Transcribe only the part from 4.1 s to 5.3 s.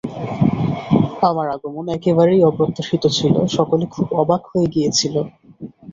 অবাক হয়ে গিয়েছিল।